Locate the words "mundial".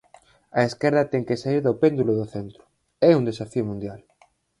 3.71-3.99